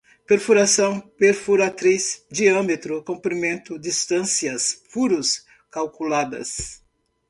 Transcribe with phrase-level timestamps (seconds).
[0.25, 6.81] perfuração, perfuratriz, diâmetro, comprimento, distâncias, furos, calculadas